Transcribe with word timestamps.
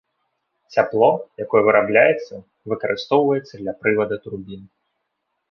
Цяпло, 0.77 1.09
якое 1.45 1.61
вырабляецца, 1.67 2.33
выкарыстоўваецца 2.73 3.53
для 3.61 3.77
прывада 3.83 4.15
турбін. 4.27 4.67